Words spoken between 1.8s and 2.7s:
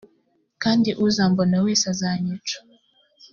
azanyica